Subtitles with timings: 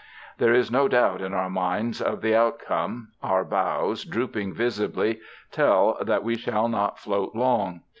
[0.39, 3.09] There is no doubt in our minds of the outcome.
[3.21, 5.19] Our bows, drooping visibly,
[5.51, 7.81] tell that we shall not float long.